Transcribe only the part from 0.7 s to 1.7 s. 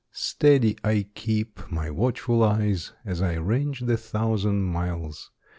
I keep